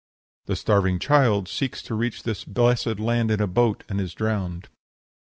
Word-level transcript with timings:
The 0.47 0.55
starving 0.55 0.97
child 0.97 1.47
seeks 1.47 1.83
to 1.83 1.93
reach 1.93 2.23
this 2.23 2.43
blessed 2.43 2.99
land 2.99 3.29
in 3.29 3.39
a 3.39 3.45
boat 3.45 3.83
and 3.87 4.01
is 4.01 4.15
drowned. 4.15 4.67